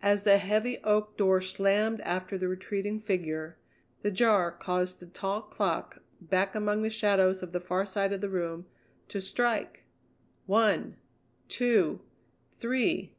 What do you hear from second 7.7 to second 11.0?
side of the room, to strike! One,